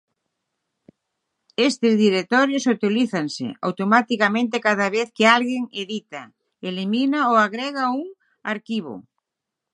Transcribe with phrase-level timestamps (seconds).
[1.69, 6.21] Estes directorios actualízanse automaticamente cada vez que alguén edita,
[6.69, 8.07] elimina ou agrega un
[8.53, 8.95] arquivo.